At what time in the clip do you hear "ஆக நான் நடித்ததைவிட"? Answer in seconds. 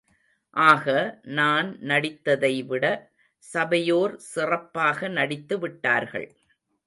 0.55-2.85